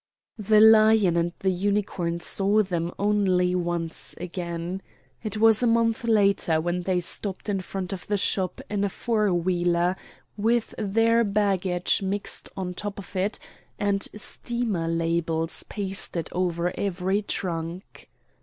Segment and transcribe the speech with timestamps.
[0.39, 4.81] The Lion and the Unicorn saw them only once again.
[5.21, 8.89] It was a month later when they stopped in front of the shop in a
[8.89, 9.95] four wheeler,
[10.35, 13.37] with their baggage mixed on top of it,
[13.77, 18.09] and steamer labels pasted over every trunk.